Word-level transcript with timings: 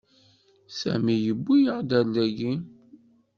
Sami 0.79 1.15
yewwi-yaɣ-d 1.25 1.89
ar 1.99 2.05
dagi. 2.15 2.53